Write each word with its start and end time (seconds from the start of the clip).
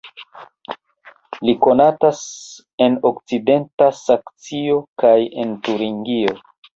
Li 1.49 1.53
konatas 1.65 2.21
en 2.85 2.95
okcidenta 3.09 3.91
Saksio 3.99 4.79
kaj 5.05 5.13
en 5.45 5.53
Turingio. 5.69 6.35